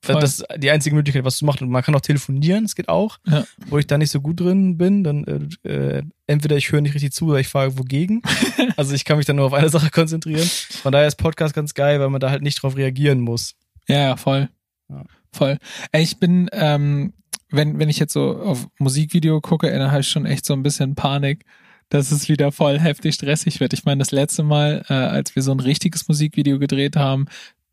[0.05, 0.21] Voll.
[0.21, 1.63] Das ist die einzige Möglichkeit, was zu machen.
[1.63, 3.17] Und man kann auch telefonieren, das geht auch.
[3.25, 3.43] Ja.
[3.67, 6.93] Wo ich da nicht so gut drin bin, dann äh, äh, entweder ich höre nicht
[6.93, 8.21] richtig zu oder ich fahre wogegen.
[8.77, 10.47] also ich kann mich dann nur auf eine Sache konzentrieren.
[10.83, 13.55] Von daher ist Podcast ganz geil, weil man da halt nicht drauf reagieren muss.
[13.87, 14.49] Ja, ja, voll.
[14.89, 15.03] Ja.
[15.35, 15.57] Voll.
[15.91, 17.13] Ey, Ich bin, ähm,
[17.49, 20.63] wenn, wenn ich jetzt so auf Musikvideo gucke, dann habe ich schon echt so ein
[20.63, 21.45] bisschen Panik,
[21.89, 23.73] dass es wieder voll heftig stressig wird.
[23.73, 27.25] Ich meine, das letzte Mal, äh, als wir so ein richtiges Musikvideo gedreht haben,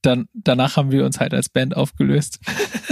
[0.03, 2.41] dann, danach haben wir uns halt als Band aufgelöst.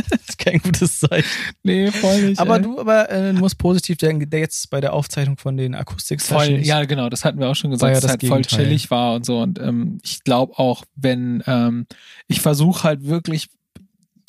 [0.09, 1.29] Das ist kein gutes Zeichen.
[1.65, 2.39] nee, voll nicht.
[2.39, 2.63] Aber ey.
[2.63, 6.61] du, aber äh, musst positiv denken, der jetzt bei der Aufzeichnung von den akustik voll,
[6.63, 8.91] ja, genau, das hatten wir auch schon gesagt, ja dass es das halt voll chillig
[8.93, 9.41] war und so.
[9.41, 11.87] Und ähm, ich glaube auch, wenn ähm,
[12.29, 13.49] ich versuche halt wirklich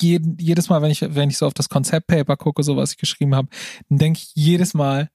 [0.02, 2.98] jeden, jedes Mal, wenn ich, wenn ich so auf das Konzeptpaper gucke, so was ich
[2.98, 3.48] geschrieben habe,
[3.88, 5.10] dann denke ich jedes Mal,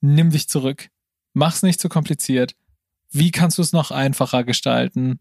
[0.00, 0.88] nimm dich zurück,
[1.32, 2.54] mach's nicht zu kompliziert.
[3.10, 5.20] Wie kannst du es noch einfacher gestalten?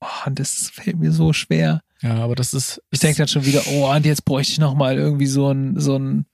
[0.00, 1.82] Oh, und das fällt mir so schwer.
[2.00, 2.82] Ja, aber das ist.
[2.90, 5.80] Ich denke dann schon wieder, oh, und jetzt bräuchte ich noch mal irgendwie so ein
[5.80, 6.26] so ein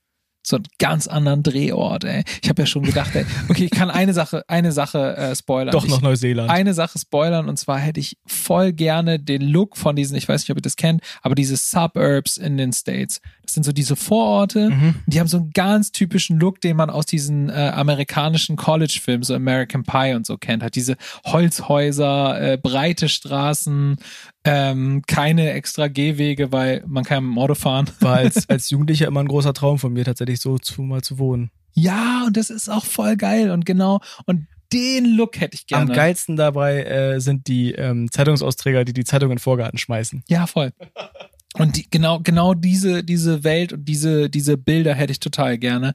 [0.43, 2.23] so einen ganz anderen Drehort, ey.
[2.41, 5.71] Ich habe ja schon gedacht, ey, okay, ich kann eine Sache, eine Sache äh, spoilern.
[5.71, 6.49] doch ich, noch Neuseeland.
[6.49, 10.41] eine Sache spoilern und zwar hätte ich voll gerne den Look von diesen, ich weiß
[10.41, 13.21] nicht, ob ihr das kennt, aber diese Suburbs in den States.
[13.53, 14.69] Sind so diese Vororte.
[14.69, 14.95] Mhm.
[15.05, 19.33] Die haben so einen ganz typischen Look, den man aus diesen äh, amerikanischen College-Filmen, so
[19.33, 20.63] American Pie und so kennt.
[20.63, 23.97] Hat diese Holzhäuser, äh, breite Straßen,
[24.43, 27.89] ähm, keine extra Gehwege, weil man kann mit dem Auto fahren.
[27.99, 31.19] War als, als Jugendlicher immer ein großer Traum von mir, tatsächlich so zu, mal zu
[31.19, 31.51] wohnen.
[31.73, 34.01] Ja, und das ist auch voll geil und genau.
[34.25, 35.91] Und den Look hätte ich gerne.
[35.91, 40.23] Am geilsten dabei äh, sind die ähm, Zeitungsausträger, die die Zeitung in den Vorgarten schmeißen.
[40.27, 40.71] Ja, voll.
[41.57, 45.93] Und die, genau, genau diese, diese Welt und diese, diese Bilder hätte ich total gerne.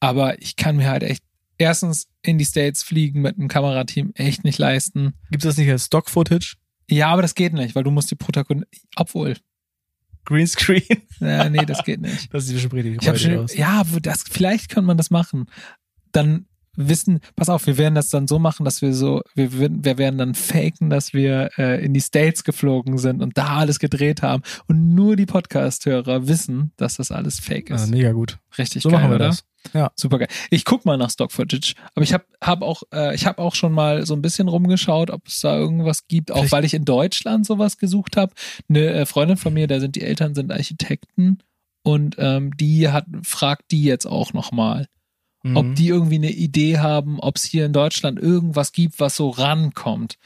[0.00, 1.22] Aber ich kann mir halt echt
[1.56, 5.14] erstens in die States fliegen mit einem Kamerateam echt nicht leisten.
[5.30, 6.56] Gibt es das nicht als Stock-Footage?
[6.90, 9.36] Ja, aber das geht nicht, weil du musst die Protagonisten, obwohl,
[10.24, 10.82] Greenscreen?
[11.20, 12.32] ja, nee, das geht nicht.
[12.32, 13.56] Das sieht bestimmt richtig Ich schon, aus.
[13.56, 15.46] ja, das, vielleicht könnte man das machen.
[16.12, 16.46] Dann
[16.78, 20.18] wissen, pass auf, wir werden das dann so machen, dass wir so, wir, wir werden
[20.18, 24.42] dann faken, dass wir äh, in die States geflogen sind und da alles gedreht haben
[24.68, 27.82] und nur die Podcast-Hörer wissen, dass das alles fake ist.
[27.82, 28.38] Ah, mega gut.
[28.56, 29.26] Richtig So geil, machen wir oder?
[29.26, 29.44] das.
[29.74, 29.90] Ja.
[29.96, 30.28] Super geil.
[30.50, 33.54] Ich guck mal nach Stock Footage, aber ich habe hab auch äh, ich habe auch
[33.56, 36.74] schon mal so ein bisschen rumgeschaut, ob es da irgendwas gibt, auch Vielleicht- weil ich
[36.74, 38.32] in Deutschland sowas gesucht habe.
[38.68, 41.38] Eine äh, Freundin von mir, da sind die Eltern sind Architekten
[41.82, 44.86] und ähm, die hat fragt die jetzt auch noch mal,
[45.50, 45.56] Mhm.
[45.56, 49.30] ob die irgendwie eine Idee haben, ob es hier in Deutschland irgendwas gibt, was so
[49.30, 50.18] rankommt.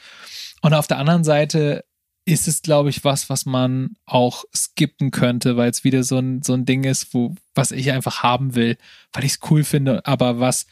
[0.61, 1.85] Und auf der anderen Seite
[2.25, 6.41] ist es, glaube ich, was, was man auch skippen könnte, weil es wieder so ein,
[6.41, 8.77] so ein Ding ist, wo, was ich einfach haben will,
[9.11, 10.65] weil ich es cool finde, aber was,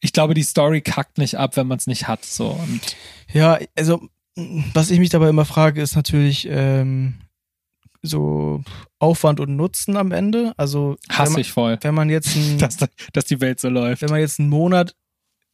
[0.00, 2.50] ich glaube, die Story kackt nicht ab, wenn man es nicht hat, so.
[2.50, 2.96] Und
[3.32, 4.08] Ja, also
[4.72, 7.14] was ich mich dabei immer frage, ist natürlich ähm,
[8.02, 8.62] so
[8.98, 10.52] Aufwand und Nutzen am Ende.
[10.56, 12.76] Also wenn hasse man, ich voll, wenn man jetzt ein, dass,
[13.12, 14.02] dass die Welt so läuft.
[14.02, 14.94] wenn man jetzt einen Monat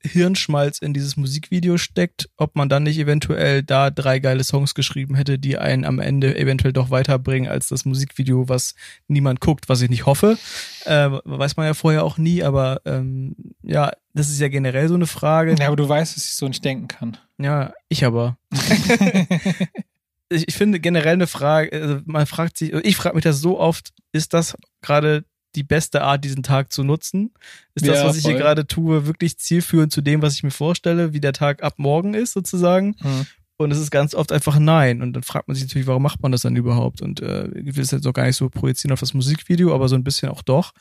[0.02, 5.14] Hirnschmalz in dieses Musikvideo steckt, ob man dann nicht eventuell da drei geile Songs geschrieben
[5.14, 8.74] hätte, die einen am Ende eventuell doch weiterbringen als das Musikvideo, was
[9.09, 10.38] niemand guckt, was ich nicht hoffe.
[10.85, 14.94] Äh, weiß man ja vorher auch nie, aber ähm, ja, das ist ja generell so
[14.94, 15.56] eine Frage.
[15.59, 17.16] Ja, aber du weißt, dass ich so nicht denken kann.
[17.38, 18.38] Ja, ich aber.
[20.28, 23.58] ich, ich finde generell eine Frage, also man fragt sich, ich frage mich das so
[23.58, 27.32] oft, ist das gerade die beste Art, diesen Tag zu nutzen?
[27.74, 30.50] Ist das, Ja, was ich hier gerade tue, wirklich zielführend zu dem, was ich mir
[30.50, 32.94] vorstelle, wie der Tag ab morgen ist, sozusagen?
[33.00, 33.26] Hm.
[33.58, 35.00] Und es ist ganz oft einfach nein.
[35.00, 37.00] Und dann fragt man sich natürlich, warum macht man das dann überhaupt?
[37.00, 39.88] Und äh, ich will es jetzt auch gar nicht so projizieren auf das Musikvideo, aber
[39.88, 40.72] so ein bisschen auch doch.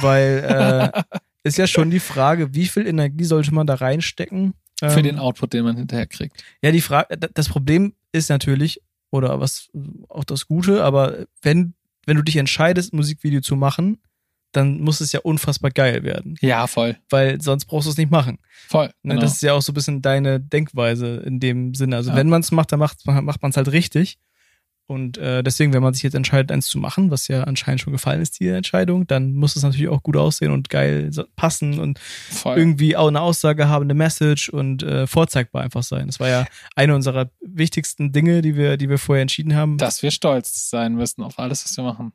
[0.00, 1.02] Weil äh,
[1.42, 4.54] ist ja schon die Frage, wie viel Energie sollte man da reinstecken?
[4.80, 6.42] Für Ähm, den Output, den man hinterher kriegt.
[6.62, 9.70] ja, die Frage, das Problem ist natürlich, oder was
[10.08, 11.74] auch das Gute, aber wenn,
[12.06, 13.98] wenn du dich entscheidest, ein Musikvideo zu machen,
[14.52, 16.36] dann muss es ja unfassbar geil werden.
[16.40, 16.96] Ja, voll.
[17.10, 18.38] Weil sonst brauchst du es nicht machen.
[18.68, 18.86] Voll.
[19.02, 19.14] Ne?
[19.14, 19.20] Genau.
[19.20, 21.96] Das ist ja auch so ein bisschen deine Denkweise in dem Sinne.
[21.96, 22.16] Also Ja.
[22.16, 24.18] wenn man es macht, dann macht, macht man es halt richtig.
[24.88, 27.92] Und äh, deswegen, wenn man sich jetzt entscheidet, eins zu machen, was ja anscheinend schon
[27.92, 31.98] gefallen ist, die Entscheidung, dann muss es natürlich auch gut aussehen und geil passen und
[31.98, 32.56] voll.
[32.56, 36.06] irgendwie auch eine Aussage haben, eine Message und äh, vorzeigbar einfach sein.
[36.06, 39.76] Das war ja eine unserer wichtigsten Dinge, die wir, die wir vorher entschieden haben.
[39.76, 42.14] dass wir stolz sein müssen auf alles, was wir machen.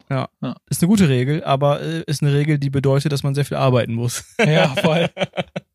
[0.68, 3.58] ist eine gute Regel, aber äh, ist eine Regel, die bedeutet, dass man sehr viel
[3.58, 4.24] arbeiten muss.
[4.44, 5.10] Ja, voll.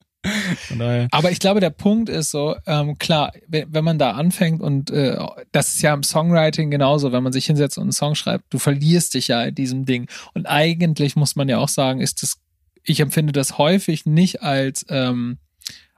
[1.12, 5.16] Aber ich glaube, der Punkt ist so, ähm, klar, wenn, man da anfängt und äh,
[5.52, 8.58] das ist ja im Songwriting genauso, wenn man sich hinsetzt und einen Song schreibt, du
[8.58, 10.08] verlierst dich ja in diesem Ding.
[10.34, 12.38] Und eigentlich muss man ja auch sagen, ist das,
[12.82, 15.38] ich empfinde das häufig nicht als, ähm,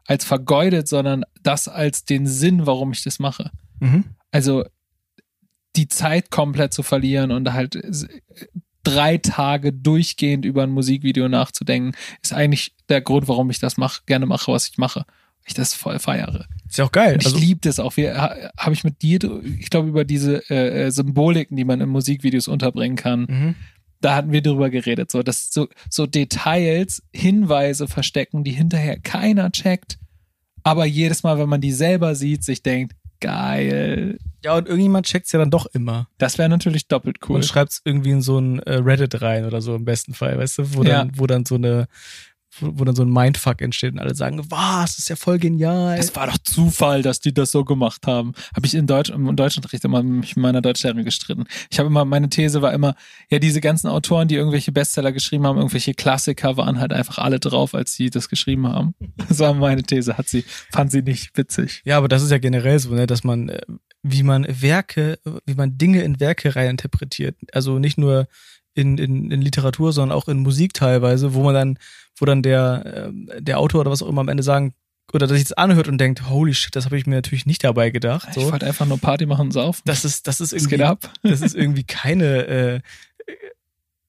[0.06, 3.50] als vergeudet, sondern das als den Sinn, warum ich das mache.
[3.78, 4.04] Mhm.
[4.30, 4.64] Also
[5.76, 7.74] die Zeit komplett zu verlieren und halt
[8.82, 14.06] drei Tage durchgehend über ein Musikvideo nachzudenken, ist eigentlich der Grund, warum ich das mach,
[14.06, 15.04] gerne mache, was ich mache.
[15.46, 16.46] Ich das voll feiere.
[16.68, 17.14] Ist ja auch geil.
[17.14, 17.96] Und ich Also, liebe das auch.
[17.96, 19.18] Ha- habe ich mit dir,
[19.58, 23.54] ich glaube, über diese äh, äh, Symboliken, die man in Musikvideos unterbringen kann, mhm.
[24.00, 29.50] da hatten wir drüber geredet, so dass so, so Details, Hinweise verstecken, die hinterher keiner
[29.50, 29.98] checkt,
[30.62, 34.18] aber jedes Mal, wenn man die selber sieht, sich denkt, geil.
[34.44, 36.08] Ja, und irgendjemand checkt's ja dann doch immer.
[36.18, 37.36] Das wäre natürlich doppelt cool.
[37.36, 40.58] und schreibt's irgendwie in so ein äh, Reddit rein oder so im besten Fall, weißt
[40.58, 40.98] du, wo Ja.
[41.04, 41.88] dann, wo dann so eine,
[42.58, 45.38] wo, wo dann so ein Mindfuck entsteht und alle sagen, was, das ist ja voll
[45.38, 45.96] genial.
[45.98, 48.32] Es war doch Zufall, dass die das so gemacht haben.
[48.56, 51.44] Habe ich in Deutsch, im Deutschunterricht immer mich mit meiner Deutschlehrerin gestritten.
[51.70, 52.96] Ich habe immer, meine These war immer,
[53.30, 57.38] ja, diese ganzen Autoren, die irgendwelche Bestseller geschrieben haben, irgendwelche Klassiker, waren halt einfach alle
[57.38, 58.94] drauf, als sie das geschrieben haben.
[59.28, 61.82] Das war meine These, hat sie, fand sie nicht witzig.
[61.84, 63.60] Ja, aber das ist ja generell so, ne, dass man, äh,
[64.02, 67.36] wie man Werke, wie man Dinge in Werke rein interpretiert.
[67.52, 68.26] Also nicht nur
[68.74, 71.78] in, in, in Literatur, sondern auch in Musik teilweise, wo man dann,
[72.16, 74.74] wo dann der, ähm, der Autor oder was auch immer am Ende sagen,
[75.12, 77.64] oder dass sich das anhört und denkt, holy shit, das habe ich mir natürlich nicht
[77.64, 78.28] dabei gedacht.
[78.30, 78.52] Ich So.
[78.52, 79.82] wollte einfach nur Party machen und saufen.
[79.84, 81.12] Das ist, das ist Das irgendwie, ab.
[81.22, 82.80] das ist irgendwie keine äh,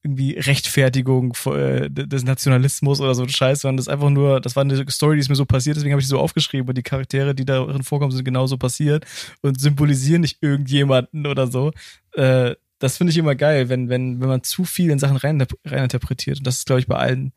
[0.03, 4.55] irgendwie Rechtfertigung äh, des Nationalismus oder so ein Scheiß, sondern das ist einfach nur, das
[4.55, 6.77] war eine Story, die ist mir so passiert, deswegen habe ich die so aufgeschrieben und
[6.77, 9.05] die Charaktere, die darin vorkommen, sind genauso passiert
[9.41, 11.71] und symbolisieren nicht irgendjemanden oder so.
[12.13, 15.45] Äh, das finde ich immer geil, wenn, wenn, wenn man zu viel in Sachen rein,
[15.65, 16.39] rein interpretiert.
[16.39, 17.31] Und das ist, glaube ich, bei allen,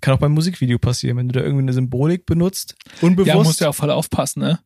[0.00, 3.28] kann auch beim Musikvideo passieren, wenn du da irgendwie eine Symbolik benutzt, unbewusst.
[3.28, 4.58] Ja, musst ja auch voll aufpassen, ne?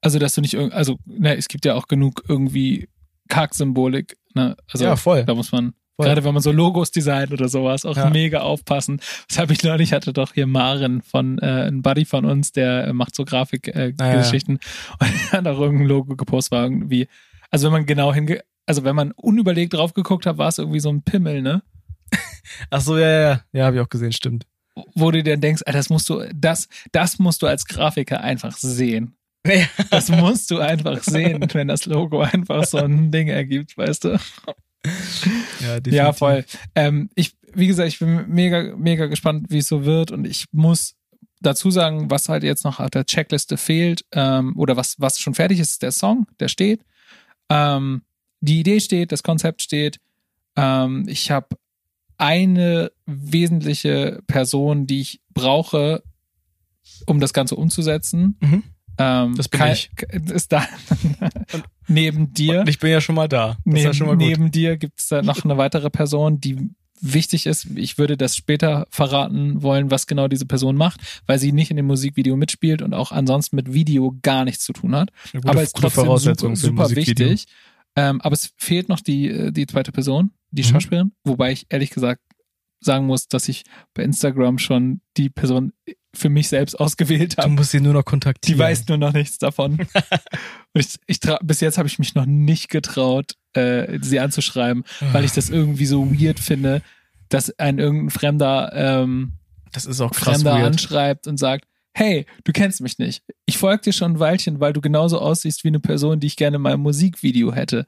[0.00, 2.88] Also, dass du nicht irgend, also, ne, es gibt ja auch genug irgendwie
[3.28, 4.56] Kack-Symbolik, ne?
[4.72, 5.24] Also, Ja, voll.
[5.24, 6.06] da muss man, Voll.
[6.06, 8.08] gerade wenn man so Logos designt oder sowas, auch Ja.
[8.10, 9.00] mega aufpassen.
[9.28, 12.86] Das habe ich neulich, hatte doch hier Maren von, äh, ein Buddy von uns, der
[12.88, 15.08] äh, macht so Grafikgeschichten äh, ja.
[15.08, 17.06] Und hat auch irgendein Logo gepostet, war irgendwie,
[17.50, 20.80] also wenn man genau hinge, also wenn man unüberlegt drauf geguckt hat, war es irgendwie
[20.80, 21.62] so ein Pimmel, ne?
[22.70, 24.46] Ach so, ja, ja, ja, habe ich auch gesehen, stimmt.
[24.94, 29.16] Wo du dann denkst, das musst du, das, das musst du als Grafiker einfach sehen.
[29.46, 29.64] Ja.
[29.90, 34.18] Das musst du einfach sehen, wenn das Logo einfach so ein Ding ergibt, weißt du?
[35.60, 35.78] Ja.
[35.86, 36.44] Ja, voll.
[36.74, 40.46] Ähm, ich, wie gesagt, ich bin mega, mega gespannt, wie es so wird und ich
[40.52, 40.94] muss
[41.40, 45.34] dazu sagen, was halt jetzt noch auf der Checkliste fehlt ähm, oder was, was schon
[45.34, 46.84] fertig ist, ist der Song, der steht.
[47.48, 48.02] Ähm,
[48.40, 49.98] die Idee steht, das Konzept steht.
[50.56, 51.56] Ähm, ich habe
[52.16, 56.02] eine wesentliche Person, die ich brauche,
[57.06, 58.36] um das Ganze umzusetzen.
[58.40, 58.62] Mhm.
[59.02, 59.90] Ähm, Das bin Kai- ich.
[60.30, 60.66] Ist da
[61.88, 62.60] neben dir.
[62.60, 63.50] Und ich bin ja schon mal da.
[63.50, 66.70] Ist ja Neben, schon mal neben dir gibt es da noch eine weitere Person, die
[67.00, 67.66] wichtig ist.
[67.76, 71.78] Ich würde das später verraten wollen, was genau diese Person macht, weil sie nicht in
[71.78, 75.10] dem Musikvideo mitspielt und auch ansonsten mit Video gar nichts zu tun hat.
[75.32, 77.46] Gute, aber es ist trotzdem Voraussetzung super, super wichtig.
[77.96, 80.66] Ähm, aber es fehlt noch die, äh, die zweite Person, die Mhm.
[80.66, 82.20] Schauspielerin, wobei ich ehrlich gesagt
[82.80, 83.62] sagen muss, dass ich
[83.94, 85.72] bei Instagram schon die Person
[86.14, 87.52] für mich selbst ausgewählt Du habe.
[87.52, 88.58] musst sie nur noch Die kontaktieren.
[88.58, 89.86] weiß nur noch nichts davon.
[90.72, 95.32] Ich, ich bis jetzt habe ich mich noch nicht getraut, äh, sie anzuschreiben, weil ich
[95.32, 96.80] das irgendwie so weird finde,
[97.28, 99.32] dass ein irgendein Fremder, ähm,
[99.72, 100.66] Das ist auch krass Fremder weird.
[100.66, 103.24] anschreibt und sagt, hey, du kennst mich nicht.
[103.46, 106.36] Ich folge dir schon ein Weilchen, weil du genauso aussiehst wie eine Person, die ich
[106.36, 107.84] gerne in meinem Musikvideo hätte.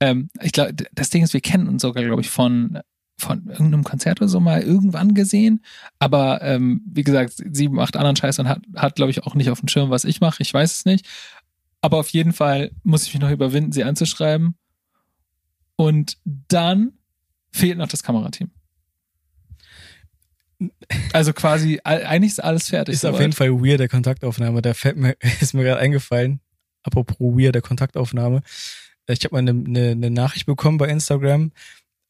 [0.00, 2.80] Ähm, ich glaube, das Ding ist, wir kennen uns sogar, glaube ich, von
[3.18, 5.64] von irgendeinem Konzert oder so mal irgendwann gesehen.
[5.98, 9.50] Aber ähm, wie gesagt, sie macht anderen Scheiß und hat, hat glaube ich, auch nicht
[9.50, 10.42] auf dem Schirm, was ich mache.
[10.42, 11.06] Ich weiß es nicht.
[11.80, 14.54] Aber auf jeden Fall muss ich mich noch überwinden, sie anzuschreiben.
[15.76, 16.92] Und dann
[17.52, 18.50] fehlt noch das Kamerateam.
[21.12, 22.94] Also quasi, eigentlich ist alles fertig.
[22.94, 23.20] Ist auf soweit.
[23.20, 24.62] jeden Fall weird, der Kontaktaufnahme.
[24.62, 26.40] Da fällt mir, ist mir gerade eingefallen,
[26.82, 28.40] apropos weird, der Kontaktaufnahme.
[29.06, 31.52] Ich habe mal eine, eine, eine Nachricht bekommen bei Instagram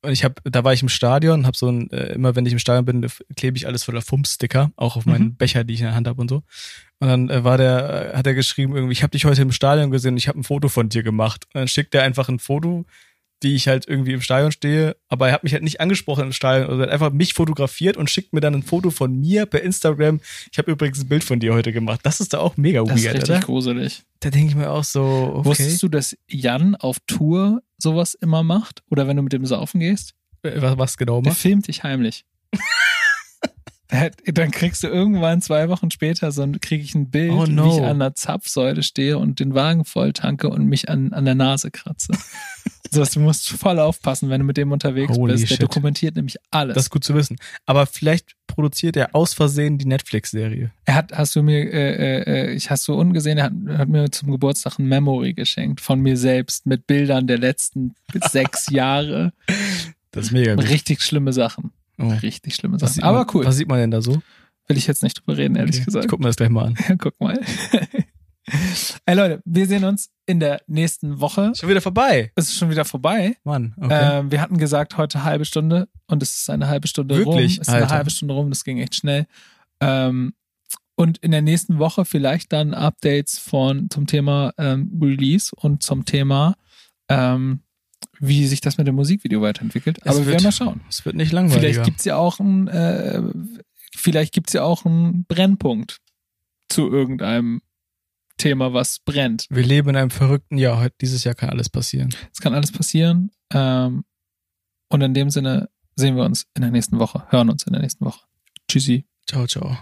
[0.06, 2.52] und ich habe, da war ich im Stadion, habe so ein, äh, immer wenn ich
[2.52, 5.36] im Stadion bin, klebe ich alles voller Fumps-Sticker, auch auf meinen Mhm.
[5.36, 6.42] Becher, die ich in der Hand habe und so.
[6.98, 9.52] Und dann äh, war der, äh, hat er geschrieben irgendwie, ich habe dich heute im
[9.52, 11.44] Stadion gesehen, ich habe ein Foto von dir gemacht.
[11.52, 12.86] Und dann schickt er einfach ein Foto,
[13.42, 16.32] wie ich halt irgendwie im Stadion stehe, aber er hat mich halt nicht angesprochen im
[16.32, 19.44] Stadion, also er hat einfach mich fotografiert und schickt mir dann ein Foto von mir
[19.46, 20.20] per Instagram.
[20.50, 22.00] Ich habe übrigens ein Bild von dir heute gemacht.
[22.02, 23.40] Das ist da auch mega Das ist weird, richtig oder?
[23.40, 24.04] gruselig.
[24.20, 25.44] Da denke ich mir auch so, okay.
[25.48, 28.82] Wusstest du, dass Jan auf Tour sowas immer macht?
[28.90, 30.14] Oder wenn du mit dem saufen gehst?
[30.42, 31.40] Äh, was, was genau Der macht?
[31.40, 32.24] filmt dich heimlich.
[33.88, 37.52] Dann kriegst du irgendwann zwei Wochen später so ein, kriege ich ein Bild, Oh wie
[37.52, 37.76] no.
[37.78, 41.36] ich an der Zapfsäule stehe und den Wagen voll tanke und mich an, an der
[41.36, 42.12] Nase kratze.
[43.00, 45.44] Also du musst voll aufpassen, wenn du mit dem unterwegs Holy bist.
[45.44, 45.62] Der shit.
[45.62, 46.74] dokumentiert nämlich alles.
[46.74, 47.36] Das ist gut zu wissen.
[47.64, 50.70] Aber vielleicht produziert er aus Versehen die Netflix-Serie.
[50.84, 54.10] er hat, hast du mir, äh, äh, ich hast du ungesehen, er hat, hat mir
[54.10, 57.94] zum Geburtstag ein Memory geschenkt von mir selbst mit Bildern der letzten
[58.30, 59.32] sechs Jahre.
[60.12, 60.68] Das ist mega gut.
[60.68, 61.72] Richtig schlimme Sachen.
[61.98, 62.08] Oh.
[62.08, 62.92] Richtig schlimme Sachen.
[62.94, 63.44] sieht Aber man, cool.
[63.46, 64.22] Was sieht man denn da so?
[64.68, 65.84] Will ich jetzt nicht drüber reden, ehrlich Okay.
[65.84, 66.04] gesagt.
[66.06, 66.74] Ich guck mir das gleich mal an.
[66.88, 67.38] Ja, guck mal.
[69.06, 71.52] Ey Leute, wir sehen uns in der nächsten Woche.
[71.56, 72.30] Schon wieder vorbei.
[72.36, 73.36] Es ist schon wieder vorbei.
[73.44, 74.18] Mann, okay.
[74.20, 77.56] Ähm, wir hatten gesagt, heute halbe Stunde und es ist eine halbe Stunde Wirklich?
[77.56, 77.62] rum.
[77.62, 79.26] Es ist eine halbe Stunde rum, das ging echt schnell.
[79.80, 80.34] Ähm,
[80.94, 86.04] und in der nächsten Woche vielleicht dann Updates von zum Thema ähm, Release und zum
[86.04, 86.54] Thema,
[87.08, 87.60] ähm,
[88.20, 89.98] wie sich das mit dem Musikvideo weiterentwickelt.
[90.02, 90.80] Es Aber wir wird- werden mal schauen.
[90.88, 91.60] Es wird nicht langweiliger.
[91.60, 93.20] Vielleicht gibt's ja auch ein, äh,
[93.94, 95.98] vielleicht gibt's ja auch einen Brennpunkt
[96.68, 97.60] zu irgendeinem
[98.36, 99.46] Thema, was brennt.
[99.50, 100.88] Wir leben in einem verrückten Jahr.
[101.00, 102.14] Dieses Jahr kann alles passieren.
[102.32, 103.30] Es kann alles passieren.
[103.52, 104.04] Ähm,
[104.88, 107.82] und in dem Sinne sehen wir uns in der nächsten Woche, hören uns in der
[107.82, 108.20] nächsten Woche.
[108.68, 109.06] Tschüssi.
[109.26, 109.78] Ciao, ciao.